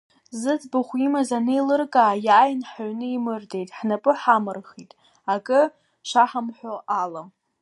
Зыӡбахә 0.39 0.93
имаз 1.05 1.29
анеилыркаа, 1.37 2.15
иааин 2.25 2.61
ҳаҩны 2.71 3.07
еимырдеит, 3.09 3.69
ҳнапы 3.77 4.11
ҳамырхит 4.21 4.91
акы 5.33 5.61
шаҳамҳәо 6.09 6.75
ала. 7.01 7.21